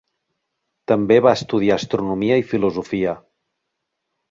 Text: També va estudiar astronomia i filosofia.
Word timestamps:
També 0.91 1.17
va 1.25 1.35
estudiar 1.41 1.77
astronomia 1.83 2.41
i 2.43 2.49
filosofia. 2.55 3.17